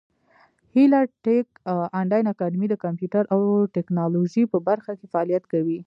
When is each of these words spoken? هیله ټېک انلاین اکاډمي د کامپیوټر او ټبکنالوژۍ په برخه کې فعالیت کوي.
هیله 0.75 1.01
ټېک 1.23 1.47
انلاین 1.99 2.25
اکاډمي 2.33 2.67
د 2.69 2.75
کامپیوټر 2.83 3.23
او 3.33 3.39
ټبکنالوژۍ 3.73 4.43
په 4.51 4.57
برخه 4.67 4.91
کې 4.99 5.05
فعالیت 5.13 5.43
کوي. 5.51 5.77